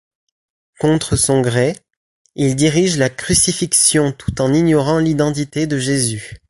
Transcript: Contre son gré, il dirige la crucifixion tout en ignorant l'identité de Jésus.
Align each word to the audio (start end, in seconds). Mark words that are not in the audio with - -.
Contre 0.79 1.15
son 1.15 1.41
gré, 1.41 1.77
il 2.33 2.55
dirige 2.55 2.97
la 2.97 3.11
crucifixion 3.11 4.11
tout 4.11 4.41
en 4.41 4.51
ignorant 4.51 4.97
l'identité 4.97 5.67
de 5.67 5.77
Jésus. 5.77 6.37